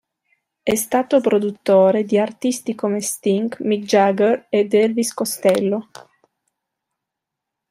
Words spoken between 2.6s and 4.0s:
come Sting, Mick